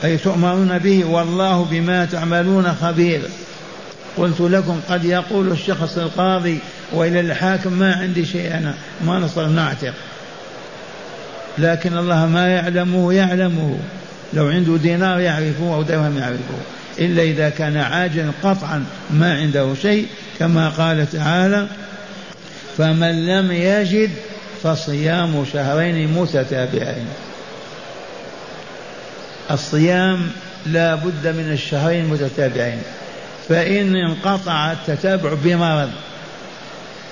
أي 0.04 0.18
تؤمرون 0.18 0.78
به 0.78 1.06
والله 1.06 1.68
بما 1.72 2.06
تعملون 2.06 2.74
خبير. 2.82 3.22
قلت 4.18 4.42
لكم 4.42 4.80
قد 4.90 5.06
يقول 5.06 5.52
الشخص 5.52 5.98
القاضي 5.98 6.60
وإلى 6.92 7.20
الحاكم 7.20 7.74
ما 7.74 7.96
عندي 7.96 8.26
شيء 8.26 8.58
أنا 8.58 8.74
ما 9.06 9.20
نصر 9.20 9.48
نعتق. 9.48 9.94
لكن 11.58 11.98
الله 11.98 12.26
ما 12.26 12.48
يعلمه 12.48 13.14
يعلمه. 13.14 13.78
لو 14.34 14.48
عنده 14.48 14.78
دينار 14.78 15.20
يعرفه 15.20 15.74
أو 15.74 15.82
درهم 15.82 16.18
يعرفه. 16.18 16.58
إلا 17.00 17.24
إذا 17.24 17.50
كان 17.50 17.78
عاجلا 17.78 18.32
قطعا 18.44 18.86
ما 19.12 19.38
عنده 19.38 19.74
شيء 19.82 20.08
كما 20.40 20.70
قال 20.70 21.12
تعالى 21.12 21.68
فمن 22.78 23.26
لم 23.26 23.52
يجد 23.52 24.10
فصيام 24.64 25.46
شهرين 25.54 26.14
متتابعين. 26.14 27.06
الصيام 29.54 30.32
لا 30.66 30.96
بد 30.96 31.28
من 31.28 31.52
الشهرين 31.54 32.06
متتابعين 32.06 32.82
فإن 33.50 33.96
انقطع 33.96 34.72
التتابع 34.72 35.34
بمرض 35.44 35.90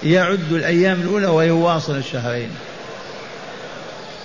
يعد 0.03 0.51
الأيام 0.51 1.01
الأولى 1.01 1.27
ويواصل 1.27 1.97
الشهرين. 1.97 2.49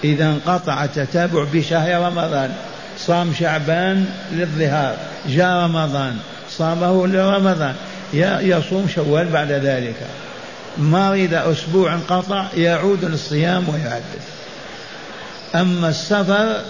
إذا 0.04 0.24
انقطع 0.24 0.84
التتابع 0.84 1.44
بشهر 1.52 2.00
رمضان 2.00 2.52
صام 2.98 3.34
شعبان 3.38 4.06
للظهار 4.32 4.96
جاء 5.28 5.64
رمضان 5.64 6.16
صامه 6.50 7.06
لرمضان 7.06 7.74
يصوم 8.42 8.88
شوال 8.94 9.28
بعد 9.28 9.52
ذلك. 9.52 9.96
مرض 10.78 11.34
أسبوع 11.34 11.94
انقطع 11.94 12.46
يعود 12.56 13.04
للصيام 13.04 13.68
ويعدل. 13.68 14.22
أما 15.54 15.88
السفر 15.88 16.62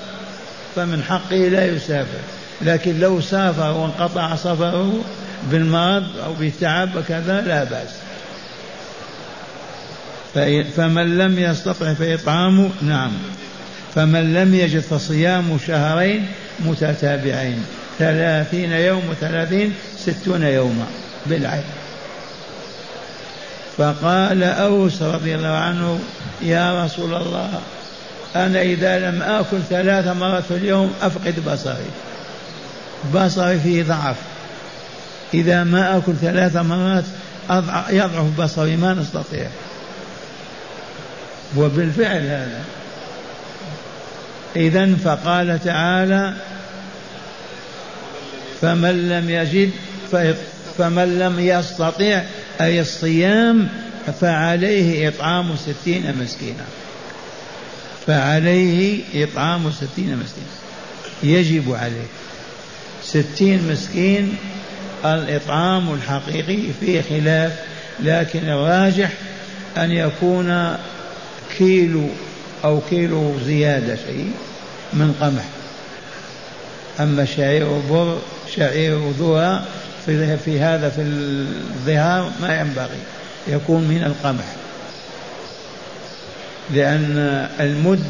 فمن 0.76 1.02
حقه 1.02 1.36
لا 1.36 1.66
يسافر. 1.66 2.20
لكن 2.62 3.00
لو 3.00 3.20
سافر 3.20 3.72
وانقطع 3.72 4.36
سفره 4.36 5.04
بالمرض 5.50 6.18
أو 6.24 6.32
بالتعب 6.32 6.96
وكذا 6.96 7.40
لا 7.40 7.64
بأس. 7.64 7.90
فمن 10.76 11.18
لم 11.18 11.38
يستطع 11.38 11.94
فإطعام 11.94 12.70
نعم. 12.82 13.12
فمن 13.94 14.34
لم 14.34 14.54
يجد 14.54 14.80
فصيام 14.80 15.58
شهرين 15.66 16.28
متتابعين. 16.60 17.64
ثلاثين 17.98 18.72
يوم 18.72 19.02
وثلاثين 19.10 19.74
ستون 19.98 20.42
يوما 20.42 20.86
بالعين. 21.26 21.64
فقال 23.76 24.42
أوس 24.42 25.02
رضي 25.02 25.34
الله 25.34 25.48
عنه 25.48 26.00
يا 26.42 26.84
رسول 26.84 27.14
الله 27.14 27.60
أنا 28.36 28.62
إذا 28.62 29.10
لم 29.10 29.22
آكل 29.22 29.58
ثلاث 29.70 30.06
مرات 30.06 30.44
في 30.44 30.54
اليوم 30.54 30.92
أفقد 31.02 31.44
بصري. 31.48 31.90
بصري 33.14 33.60
فيه 33.60 33.82
ضعف. 33.82 34.16
إذا 35.34 35.64
ما 35.64 35.96
أكل 35.96 36.12
ثلاث 36.20 36.56
مرات 36.56 37.04
يضعف 37.90 38.40
بصري 38.40 38.76
ما 38.76 38.94
نستطيع. 38.94 39.46
وبالفعل 41.56 42.20
هذا. 42.20 42.60
إذا 44.56 44.94
فقال 45.04 45.64
تعالى 45.64 46.34
فمن 48.60 49.08
لم 49.08 49.30
يجد 49.30 49.70
فمن 50.78 51.18
لم 51.18 51.40
يستطع 51.40 52.22
أي 52.60 52.80
الصيام 52.80 53.68
فعليه 54.20 55.08
إطعام 55.08 55.56
ستين 55.56 56.16
مسكينا. 56.18 56.64
فعليه 58.06 59.02
إطعام 59.14 59.70
ستين 59.70 60.16
مسكينا 60.16 60.46
يجب 61.22 61.74
عليه. 61.74 62.06
ستين 63.02 63.72
مسكين 63.72 64.36
الإطعام 65.04 65.94
الحقيقي 65.94 66.62
فيه 66.80 67.02
خلاف 67.02 67.52
لكن 68.00 68.48
الراجح 68.48 69.10
أن 69.76 69.92
يكون 69.92 70.76
كيلو 71.58 72.08
أو 72.64 72.80
كيلو 72.90 73.34
زيادة 73.46 73.96
شيء 73.96 74.32
من 74.92 75.14
قمح. 75.20 75.44
أما 77.00 77.24
شعير 77.24 77.68
وبر 77.68 78.18
شعير 78.56 78.98
وذرة 78.98 79.64
في, 80.06 80.36
في 80.36 80.60
هذا 80.60 80.88
في 80.88 81.02
الظهار 81.02 82.32
ما 82.42 82.60
ينبغي 82.60 82.98
يكون 83.48 83.82
من 83.82 84.02
القمح. 84.02 84.65
لأن 86.70 87.48
المد 87.60 88.04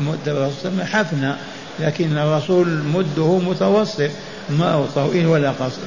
مد 0.00 0.28
الرسول 0.28 0.86
حفنة 0.86 1.36
لكن 1.80 2.18
الرسول 2.18 2.82
مده 2.82 3.38
متوسط 3.38 4.10
ما 4.50 4.70
هو 4.70 4.86
طويل 4.86 5.26
ولا 5.26 5.50
قصير. 5.50 5.84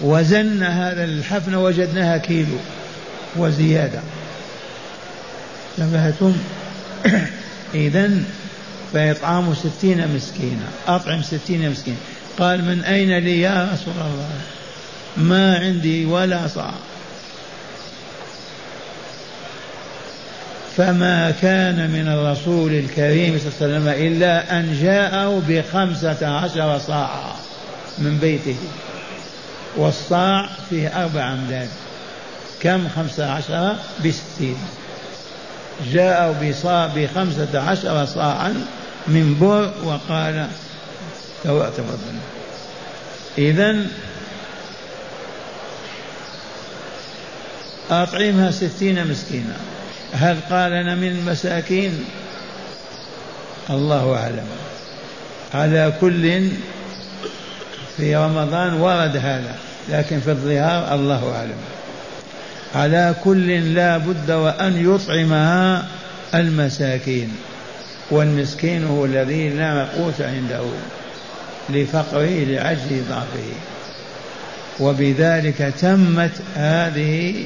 وزنا 0.00 0.90
هذا 0.90 1.04
الحفن 1.04 1.54
وجدناها 1.54 2.18
كيلو 2.18 2.56
وزيادة. 3.36 4.00
نبهتم 5.78 6.36
إذا 7.74 8.10
فإطعام 8.92 9.54
ستين 9.54 10.14
مسكينا 10.14 10.66
أطعم 10.86 11.22
ستين 11.22 11.70
مسكين 11.70 11.96
قال 12.38 12.64
من 12.64 12.84
أين 12.84 13.18
لي 13.18 13.40
يا 13.40 13.68
رسول 13.72 13.94
الله؟ 13.94 14.28
ما 15.16 15.58
عندي 15.58 16.04
ولا 16.04 16.48
صاع. 16.48 16.72
فما 20.76 21.30
كان 21.42 21.90
من 21.90 22.08
الرسول 22.08 22.72
الكريم 22.72 23.38
صلى 23.38 23.66
الله 23.66 23.76
عليه 23.76 23.76
وسلم 23.76 23.88
إلا 24.06 24.58
أن 24.58 24.78
جاءه 24.82 25.42
بخمسة 25.48 26.26
عشر 26.26 26.78
صاعا 26.78 27.32
من 27.98 28.18
بيته. 28.18 28.56
والصاع 29.76 30.48
فيه 30.70 31.02
أربع 31.02 31.32
أمداد. 31.32 31.68
كم 32.62 32.88
خمسة 32.96 33.30
عشر؟ 33.32 33.76
بستين. 34.04 34.56
جاءوا 35.92 36.34
بصاع 36.42 36.86
بخمسة 36.96 37.60
عشر 37.60 38.06
صاعا 38.06 38.66
من 39.08 39.36
بر 39.40 39.72
وقال 39.84 40.48
تفضل 41.44 42.18
إذا 43.38 43.76
أطعمها 47.90 48.50
ستين 48.50 49.06
مسكينا. 49.06 49.56
هل 50.12 50.36
قال 50.50 50.72
لنا 50.72 50.94
من 50.94 51.08
المساكين؟ 51.08 52.04
الله 53.70 54.16
أعلم. 54.16 54.46
على 55.54 55.92
كل 56.00 56.48
في 57.96 58.16
رمضان 58.16 58.74
ورد 58.74 59.16
هذا 59.16 59.54
لكن 59.88 60.20
في 60.20 60.30
الظهار 60.30 60.94
الله 60.94 61.34
أعلم. 61.36 61.58
على 62.74 63.14
كل 63.24 63.74
لا 63.74 63.98
بد 63.98 64.30
وأن 64.30 64.94
يطعمها 64.94 65.86
المساكين 66.34 67.36
والمسكين 68.10 68.84
هو 68.84 69.04
الذي 69.04 69.48
لا 69.48 69.84
قوت 69.84 70.20
عنده 70.20 70.64
لفقره 71.68 72.44
لعجز 72.44 73.02
ضعفه. 73.10 73.52
وبذلك 74.80 75.74
تمت 75.80 76.32
هذه 76.54 77.44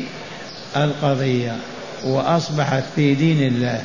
القضية. 0.77 1.57
واصبحت 2.05 2.83
في 2.97 3.15
دين 3.15 3.55
الله. 3.55 3.83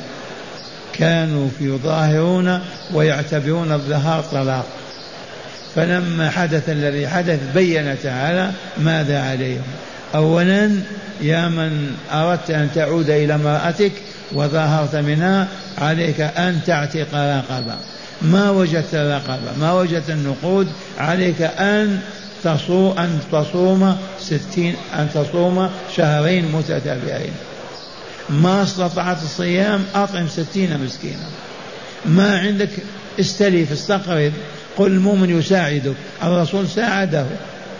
كانوا 0.92 1.48
يظاهرون 1.60 2.60
ويعتبرون 2.94 3.72
الظهار 3.72 4.22
طلاق. 4.22 4.66
فلما 5.74 6.30
حدث 6.30 6.68
الذي 6.68 7.08
حدث 7.08 7.40
بين 7.54 7.96
تعالى 8.02 8.50
ماذا 8.78 9.22
عليهم؟ 9.22 9.62
اولا 10.14 10.70
يا 11.20 11.48
من 11.48 11.94
أردت 12.12 12.50
أن 12.50 12.68
تعود 12.74 13.10
إلى 13.10 13.34
امرأتك 13.34 13.92
وظاهرت 14.32 14.96
منها 14.96 15.48
عليك 15.78 16.20
أن 16.20 16.60
تعتق 16.66 17.14
رقبة. 17.14 17.74
ما 18.22 18.50
وجدت 18.50 18.94
رقبه 18.94 19.58
ما 19.60 19.72
وجدت 19.72 20.10
النقود؟ 20.10 20.68
عليك 20.98 21.42
أن 21.42 22.00
تصوم 22.44 22.98
أن 22.98 23.18
تصوم 23.32 23.96
ستين 24.20 24.74
أن 24.98 25.08
تصوم 25.14 25.70
شهرين 25.96 26.52
متتابعين. 26.52 27.32
ما 28.30 28.62
استطعت 28.62 29.22
الصيام 29.22 29.84
أطعم 29.94 30.28
ستين 30.28 30.80
مسكينا. 30.84 31.26
ما 32.04 32.38
عندك 32.38 32.70
استلف 33.20 33.72
استقرض 33.72 34.32
قل 34.76 34.86
المؤمن 34.86 35.38
يساعدك 35.38 35.94
الرسول 36.22 36.68
ساعده 36.68 37.26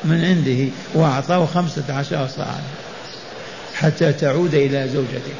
من 0.04 0.24
عنده 0.24 0.72
وأعطاه 0.94 1.46
خمسة 1.46 1.82
عشر 1.88 2.28
صاعا 2.36 2.62
حتى 3.74 4.12
تعود 4.12 4.54
إلى 4.54 4.88
زوجتك 4.88 5.36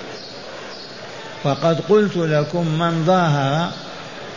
فقد 1.45 1.81
قلت 1.81 2.17
لكم 2.17 2.79
من 2.79 3.05
ظاهر 3.07 3.71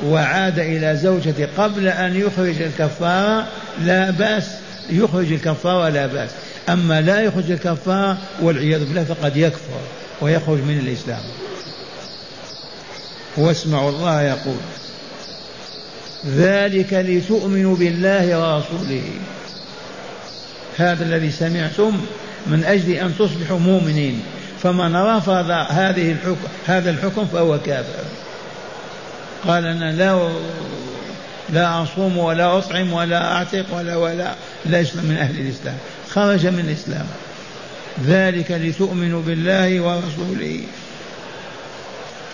وعاد 0.05 0.59
إلى 0.59 0.97
زوجته 0.97 1.47
قبل 1.57 1.87
أن 1.87 2.15
يخرج 2.15 2.61
الكفارة 2.61 3.47
لا 3.81 4.09
بأس 4.09 4.45
يخرج 4.89 5.31
الكفارة 5.31 5.89
لا 5.89 6.07
بأس. 6.07 6.29
أما 6.73 7.01
لا 7.01 7.21
يخرج 7.21 7.51
الكفارة 7.51 8.17
والعياذ 8.41 8.85
بالله 8.85 9.03
فقد 9.03 9.37
يكفر 9.37 9.81
ويخرج 10.21 10.57
من 10.57 10.79
الإسلام. 10.79 11.21
واسمعوا 13.37 13.89
الله 13.89 14.21
يقول 14.21 14.57
ذلك 16.27 16.93
لتؤمنوا 16.93 17.75
بالله 17.75 18.39
ورسوله. 18.39 19.03
هذا 20.77 21.03
الذي 21.03 21.31
سمعتم 21.31 21.97
من 22.47 22.63
أجل 22.63 22.91
أن 22.91 23.13
تصبحوا 23.19 23.59
مؤمنين 23.59 24.21
فمن 24.63 24.95
رفض 24.95 25.49
هذه 25.69 26.11
الحكم 26.11 26.47
هذا 26.67 26.89
الحكم 26.89 27.25
فهو 27.25 27.59
كافر. 27.59 28.03
قال 29.47 29.65
أنا 29.65 29.91
لا 29.91 30.29
لا 31.49 31.83
أصوم 31.83 32.17
ولا 32.17 32.57
أطعم 32.57 32.93
ولا 32.93 33.31
أعتق 33.35 33.65
ولا 33.71 33.95
ولا 33.95 34.35
ليس 34.65 34.95
من 34.95 35.17
أهل 35.17 35.39
الإسلام. 35.39 35.77
خرج 36.09 36.47
من 36.47 36.59
الإسلام. 36.59 37.05
ذلك 38.07 38.51
لتؤمنوا 38.51 39.21
بالله 39.21 39.81
ورسوله. 39.81 40.61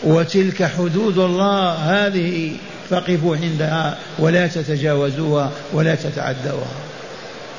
وتلك 0.03 0.63
حدود 0.63 1.17
الله 1.17 1.73
هذه 1.73 2.51
فقفوا 2.89 3.37
عندها 3.37 3.97
ولا 4.19 4.47
تتجاوزوها 4.47 5.51
ولا 5.73 5.95
تتعدوها. 5.95 6.75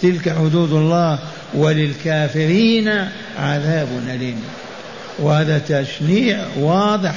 تلك 0.03 0.29
حدود 0.29 0.73
الله 0.73 1.19
وللكافرين 1.55 2.89
عذاب 3.39 3.89
أليم. 4.09 4.43
وهذا 5.19 5.59
تشنيع 5.59 6.45
واضح 6.59 7.15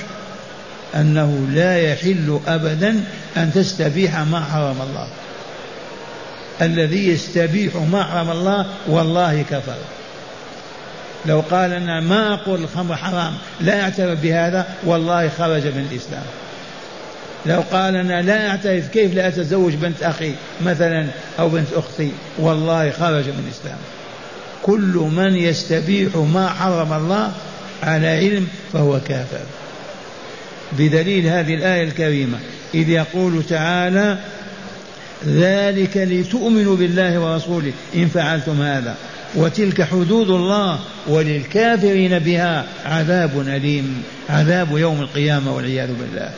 أنه 0.96 1.48
لا 1.54 1.78
يحل 1.78 2.40
أبدا 2.48 3.04
أن 3.38 3.52
تستبيح 3.56 4.20
ما 4.20 4.40
حرم 4.40 4.82
الله. 4.82 5.08
الذي 6.62 7.08
يستبيح 7.08 7.76
ما 7.76 8.04
حرم 8.04 8.32
الله 8.32 8.66
والله 8.88 9.46
كفر. 9.50 9.78
لو 11.26 11.44
قال 11.52 11.74
أنا 11.74 12.00
ما 12.00 12.34
أقول 12.34 12.64
الخمر 12.64 12.96
حرام 12.96 13.34
لا 13.62 13.82
أعترف 13.82 14.20
بهذا 14.20 14.68
والله 14.84 15.30
خرج 15.30 15.68
من 15.68 15.88
الإسلام. 15.92 16.24
لو 17.46 17.64
قال 17.72 17.96
أنا 17.96 18.22
لا 18.22 18.50
أعترف 18.50 18.88
كيف 18.88 19.14
لا 19.14 19.28
أتزوج 19.28 19.74
بنت 19.74 20.04
أخي 20.04 20.34
مثلا 20.66 21.08
أو 21.40 21.50
بنت 21.50 21.74
أختي 21.74 22.12
والله 22.38 22.92
خرج 22.92 23.24
من 23.24 23.44
الإسلام. 23.48 23.78
كل 24.64 25.10
من 25.16 25.36
يستبيح 25.36 26.16
ما 26.16 26.50
حرم 26.50 26.94
الله 26.94 27.32
على 27.84 28.08
علم 28.08 28.48
فهو 28.74 29.00
كافر. 29.08 29.46
بدليل 30.72 31.28
هذه 31.28 31.56
الآية 31.56 31.84
الكريمة 31.84 32.38
إذ 32.74 32.90
يقول 32.90 33.44
تعالى 33.44 34.18
ذلك 35.28 35.98
لتؤمنوا 35.98 36.76
بالله 36.76 37.20
ورسوله 37.20 37.72
إن 37.96 38.08
فعلتم 38.08 38.62
هذا. 38.62 38.96
وتلك 39.36 39.82
حدود 39.82 40.30
الله 40.30 40.80
وللكافرين 41.08 42.20
بها 42.20 42.66
عذاب 42.86 43.40
أليم 43.40 44.04
عذاب 44.30 44.78
يوم 44.78 45.02
القيامة 45.02 45.56
والعياذ 45.56 45.88
بالله. 45.88 46.32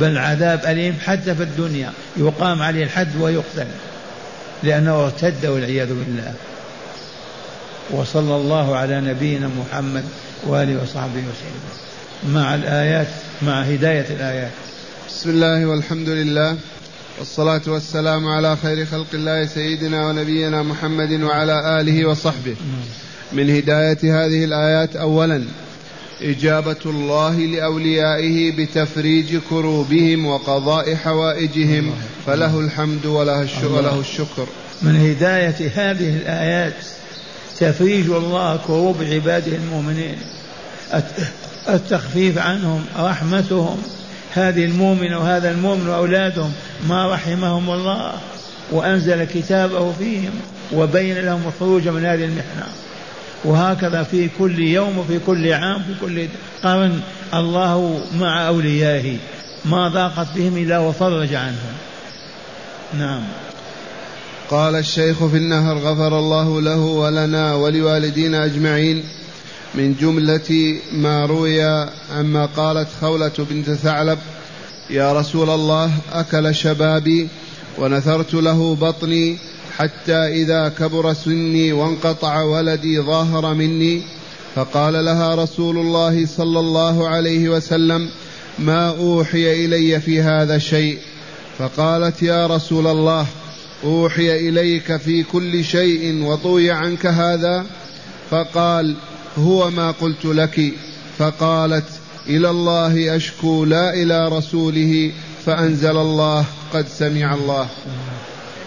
بل 0.00 0.18
عذاب 0.18 0.60
أليم 0.66 0.94
حتى 1.06 1.34
في 1.34 1.42
الدنيا 1.42 1.92
يقام 2.16 2.62
عليه 2.62 2.84
الحد 2.84 3.16
ويقتل 3.20 3.66
لأنه 4.62 5.04
ارتد 5.04 5.46
والعياذ 5.46 5.88
بالله. 5.88 6.34
وصلى 7.90 8.36
الله 8.36 8.76
على 8.76 9.00
نبينا 9.00 9.48
محمد 9.48 10.04
وآله 10.46 10.82
وصحبه 10.82 11.20
وسلم. 11.20 12.34
مع 12.34 12.54
الآيات 12.54 13.08
مع 13.42 13.60
هداية 13.60 14.06
الآيات. 14.10 14.50
بسم 15.08 15.30
الله 15.30 15.66
والحمد 15.66 16.08
لله. 16.08 16.56
والصلاة 17.18 17.60
والسلام 17.66 18.28
على 18.28 18.56
خير 18.56 18.86
خلق 18.86 19.06
الله 19.14 19.46
سيدنا 19.46 20.06
ونبينا 20.06 20.62
محمد 20.62 21.12
وعلى 21.12 21.80
آله 21.80 22.06
وصحبه. 22.08 22.56
من 23.32 23.50
هداية 23.50 23.98
هذه 24.02 24.44
الآيات 24.44 24.96
أولا 24.96 25.44
إجابة 26.22 26.76
الله 26.86 27.36
لأوليائه 27.36 28.56
بتفريج 28.56 29.38
كروبهم 29.50 30.26
وقضاء 30.26 30.94
حوائجهم. 30.94 31.92
فله 32.26 32.60
الحمد 32.60 33.06
وله 33.06 34.00
الشكر. 34.00 34.46
من 34.82 34.96
هداية 34.96 35.72
هذه 35.74 36.16
الآيات 36.16 36.84
تفريج 37.58 38.10
الله 38.10 38.56
كروب 38.66 39.02
عباده 39.02 39.56
المؤمنين 39.56 40.16
التخفيف 41.68 42.38
عنهم 42.38 42.84
رحمتهم 42.98 43.82
هذه 44.34 44.64
المؤمنة 44.64 45.18
وهذا 45.18 45.50
المؤمن 45.50 45.88
وأولادهم 45.88 46.52
ما 46.88 47.14
رحمهم 47.14 47.70
الله 47.70 48.12
وأنزل 48.70 49.24
كتابه 49.24 49.92
فيهم 49.92 50.32
وبين 50.72 51.18
لهم 51.18 51.42
الخروج 51.46 51.88
من 51.88 52.04
هذه 52.04 52.24
المحنة. 52.24 52.66
وهكذا 53.44 54.02
في 54.02 54.28
كل 54.38 54.58
يوم 54.58 54.98
وفي 54.98 55.18
كل 55.26 55.52
عام 55.52 55.82
في 55.82 55.94
كل 56.00 56.28
قرن 56.62 57.00
الله 57.34 58.00
مع 58.20 58.48
أوليائه. 58.48 59.16
ما 59.64 59.88
ضاقت 59.88 60.26
بهم 60.36 60.56
إلا 60.56 60.78
وفرج 60.78 61.34
عنهم. 61.34 61.74
نعم. 62.98 63.22
قال 64.50 64.76
الشيخ 64.76 65.26
في 65.26 65.36
النهر 65.36 65.78
غفر 65.78 66.18
الله 66.18 66.60
له 66.60 66.78
ولنا 66.78 67.54
ولوالدينا 67.54 68.44
أجمعين. 68.44 69.04
من 69.74 69.94
جملة 70.00 70.78
ما 70.92 71.26
روي 71.26 71.62
عما 72.12 72.46
قالت 72.56 72.88
خولة 73.00 73.32
بنت 73.50 73.70
ثعلب 73.70 74.18
يا 74.90 75.12
رسول 75.12 75.50
الله 75.50 75.90
أكل 76.12 76.54
شبابي 76.54 77.28
ونثرت 77.78 78.34
له 78.34 78.74
بطني 78.74 79.36
حتى 79.76 80.12
إذا 80.12 80.68
كبر 80.68 81.12
سني 81.12 81.72
وانقطع 81.72 82.42
ولدي 82.42 83.00
ظاهر 83.00 83.54
مني. 83.54 84.02
فقال 84.54 85.04
لها 85.04 85.34
رسول 85.34 85.78
الله 85.78 86.26
صلى 86.26 86.60
الله 86.60 87.08
عليه 87.08 87.48
وسلم 87.48 88.08
ما 88.58 88.88
أوحي 88.88 89.64
إلي 89.64 90.00
في 90.00 90.22
هذا 90.22 90.58
شيء. 90.58 90.98
فقالت 91.58 92.22
يا 92.22 92.46
رسول 92.46 92.86
الله 92.86 93.26
أوحي 93.84 94.48
إليك 94.48 94.96
في 94.96 95.22
كل 95.22 95.64
شيء 95.64 96.24
وطوي 96.24 96.70
عنك 96.70 97.06
هذا؟ 97.06 97.66
فقال 98.30 98.96
هو 99.38 99.70
ما 99.70 99.90
قلت 99.90 100.24
لك 100.24 100.72
فقالت 101.18 101.88
إلى 102.26 102.50
الله 102.50 103.16
أشكو 103.16 103.64
لا 103.64 103.94
إلى 103.94 104.28
رسوله 104.28 105.12
فأنزل 105.46 105.96
الله 105.96 106.44
قد 106.72 106.88
سمع 106.88 107.34
الله. 107.34 107.68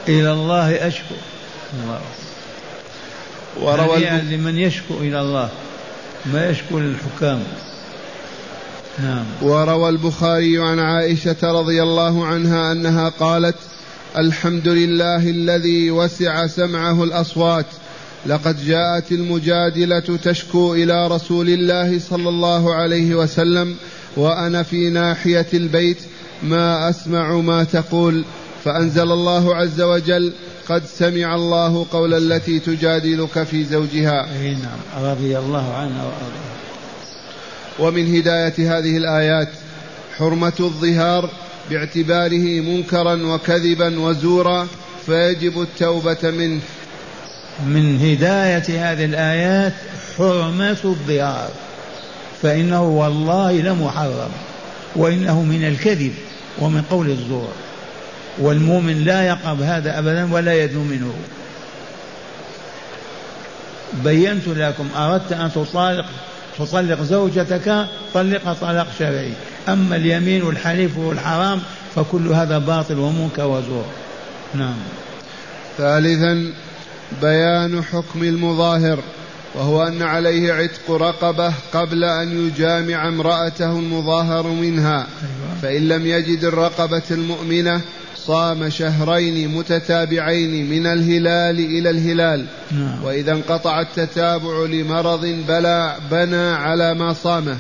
إلى 0.08 0.32
الله 0.32 0.88
أشكو. 0.88 1.16
الله. 1.84 2.02
وروى 3.62 4.02
يعني 4.02 4.38
لمن 4.38 4.60
يشكو 4.60 4.94
إلى 4.94 5.22
الله 5.22 5.50
ما 6.34 6.50
يشكو 6.50 6.80
للحكام. 6.80 7.44
نعم. 9.00 9.26
وروى 9.42 9.90
البخاري 9.90 10.60
عن 10.60 10.80
عائشة 10.80 11.38
رضي 11.44 11.84
الله 11.84 12.26
عنها 12.26 12.72
أنها 12.72 13.10
قالت 13.10 13.56
الحمد 14.18 14.68
لله 14.68 15.30
الذي 15.30 15.92
وسع 15.92 16.48
سمعه 16.48 17.04
الأصوات 17.04 17.66
لقد 18.26 18.66
جاءت 18.66 19.12
المجادلة 19.12 20.18
تشكو 20.24 20.74
إلى 20.74 21.08
رسول 21.08 21.50
الله 21.50 22.00
صلى 22.00 22.30
الله 22.30 22.74
عليه 22.74 23.16
وسلم 23.16 23.76
وأنا 24.18 24.64
في 24.64 24.90
ناحية 24.90 25.48
البيت 25.54 25.98
ما 26.44 26.90
أسمع 26.90 27.34
ما 27.34 27.64
تقول. 27.64 28.26
فأنزل 28.66 29.12
الله 29.12 29.56
عز 29.56 29.82
وجل 29.82 30.34
قد 30.70 30.86
سمع 30.86 31.36
الله 31.36 31.86
قول 31.92 32.14
التي 32.14 32.60
تجادلك 32.60 33.44
في 33.44 33.64
زوجها. 33.64 34.30
أي 34.42 34.56
نعم. 34.56 35.06
رضي 35.06 35.38
الله 35.38 35.74
عنها 35.74 36.12
ومن 37.80 38.16
هداية 38.16 38.78
هذه 38.78 38.98
الآيات 38.98 39.50
حرمة 40.18 40.54
الظهار 40.60 41.30
باعتباره 41.70 42.62
منكرا 42.62 43.14
وكذبا 43.14 44.00
وزورا 44.00 44.68
فيجب 45.06 45.62
التوبة 45.62 46.32
منه. 46.32 46.62
من 47.60 48.00
هداية 48.02 48.92
هذه 48.92 49.06
الآيات 49.06 49.74
حرمة 50.18 50.78
الظهار 50.86 51.50
فإنه 52.42 52.84
والله 52.84 53.52
لمحرم 53.52 54.32
وإنه 54.96 55.42
من 55.42 55.68
الكذب 55.68 56.14
ومن 56.60 56.82
قول 56.82 57.10
الزور 57.10 57.52
والمؤمن 58.40 59.04
لا 59.04 59.28
يقرب 59.28 59.62
هذا 59.62 60.00
أبدا 60.00 60.34
ولا 60.34 60.64
يدنو 60.64 60.84
منه. 60.84 61.14
بينت 63.94 64.48
لكم 64.48 64.88
أردت 64.96 65.32
أن 65.32 65.52
تطالق 65.52 66.06
تطلق 66.60 67.02
زوجتك 67.02 67.86
طلقها 68.14 68.54
طلاق 68.54 68.88
شرعي. 69.00 69.34
أما 69.70 69.96
اليمين 69.96 70.44
والحليف 70.44 70.98
والحرام 70.98 71.62
فكل 71.96 72.28
هذا 72.28 72.58
باطل 72.58 73.00
ومنكر 73.00 73.46
وزور. 73.46 73.86
نعم. 74.56 74.78
ثالثا 75.78 76.54
بيان 77.22 77.84
حكم 77.84 78.24
المظاهر 78.24 79.00
وهو 79.56 79.88
أن 79.88 80.02
عليه 80.02 80.54
عتق 80.54 80.92
رقبة 80.92 81.54
قبل 81.74 82.04
أن 82.04 82.48
يجامع 82.48 83.08
امرأته 83.08 83.72
المظاهر 83.72 84.48
منها 84.48 84.98
أيوة. 84.98 85.62
فإن 85.62 85.88
لم 85.88 86.08
يجد 86.08 86.44
الرقبة 86.44 87.02
المؤمنة 87.12 87.82
صام 88.18 88.70
شهرين 88.70 89.50
متتابعين 89.50 90.70
من 90.70 90.88
الهلال 90.88 91.60
إلى 91.60 91.90
الهلال 91.90 92.46
نعم. 92.72 93.04
وإذا 93.04 93.32
انقطع 93.32 93.82
التتابع 93.82 94.66
لمرض 94.66 95.26
بلا 95.48 95.98
بنى 96.12 96.52
على 96.52 96.94
ما 96.94 97.14
صامه 97.14 97.58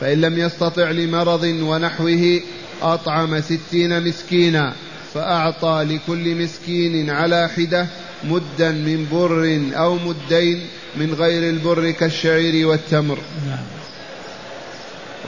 فإن 0.00 0.20
لم 0.20 0.38
يستطع 0.38 0.90
لمرض 0.90 1.44
ونحوه 1.44 2.40
أطعم 2.82 3.40
ستين 3.40 4.08
مسكينا 4.08 4.72
فأعطى 5.14 5.86
لكل 5.88 6.42
مسكين 6.42 7.10
على 7.10 7.48
حدة 7.56 7.86
مدا 8.24 8.70
من 8.70 9.06
بر 9.12 9.60
أو 9.78 9.94
مدين 9.94 10.66
من 10.96 11.14
غير 11.14 11.50
البر 11.50 11.90
كالشعير 11.90 12.66
والتمر. 12.66 13.18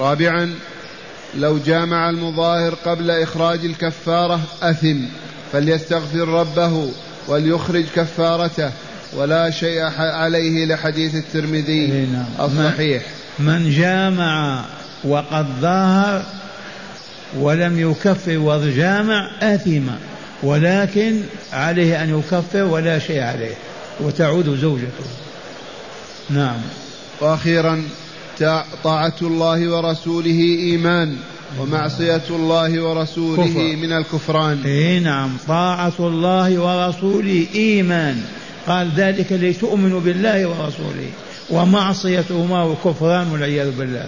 رابعا 0.01 0.55
لو 1.35 1.59
جامع 1.59 2.11
المظاهر 2.11 2.75
قبل 2.75 3.11
إخراج 3.11 3.65
الكفارة 3.65 4.41
أثم 4.63 4.99
فليستغفر 5.53 6.29
ربه 6.29 6.91
وليخرج 7.29 7.85
كفارته 7.97 8.71
ولا 9.17 9.51
شيء 9.51 9.81
عليه 9.99 10.65
لحديث 10.67 11.15
الترمذي 11.15 11.87
نعم. 11.87 12.25
الصحيح 12.41 13.03
من 13.39 13.71
جامع 13.71 14.65
وقد 15.05 15.47
ظاهر 15.61 16.23
ولم 17.39 17.91
يكفر 17.91 18.39
وجامع 18.39 19.31
آثم 19.43 19.83
ولكن 20.43 21.21
عليه 21.53 22.03
أن 22.03 22.19
يكفر 22.19 22.63
ولا 22.63 22.99
شيء 22.99 23.21
عليه 23.21 23.55
وتعود 24.01 24.59
زوجته. 24.61 25.05
نعم. 26.31 26.59
وأخيرا 27.21 27.83
طاعة 28.85 29.17
الله 29.23 29.69
ورسوله 29.69 30.41
إيمان 30.41 31.17
ومعصية 31.61 32.23
الله 32.31 32.83
ورسوله 32.83 33.47
كفر. 33.47 33.77
من 33.77 33.93
الكفران. 33.93 34.63
إي 34.65 35.01
نعم 35.01 35.37
طاعة 35.49 35.93
الله 36.01 36.59
ورسوله 36.59 37.47
إيمان. 37.55 38.23
قال 38.67 38.91
ذلك 38.97 39.33
لتؤمنوا 39.33 40.01
بالله 40.01 40.47
ورسوله 40.47 41.11
ومعصيتهما 41.51 42.65
وكفران 42.65 43.33
والعياذ 43.33 43.71
بالله. 43.71 44.07